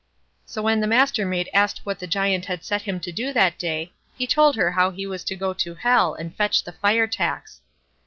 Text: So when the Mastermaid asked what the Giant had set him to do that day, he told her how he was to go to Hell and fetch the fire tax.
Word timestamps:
So 0.47 0.63
when 0.63 0.79
the 0.79 0.87
Mastermaid 0.87 1.47
asked 1.53 1.81
what 1.83 1.99
the 1.99 2.07
Giant 2.07 2.45
had 2.45 2.63
set 2.65 2.81
him 2.81 2.99
to 3.01 3.11
do 3.11 3.31
that 3.33 3.59
day, 3.59 3.93
he 4.17 4.25
told 4.25 4.55
her 4.55 4.71
how 4.71 4.89
he 4.89 5.05
was 5.05 5.23
to 5.25 5.35
go 5.35 5.53
to 5.53 5.75
Hell 5.75 6.15
and 6.15 6.35
fetch 6.35 6.63
the 6.63 6.71
fire 6.73 7.05
tax. 7.05 7.61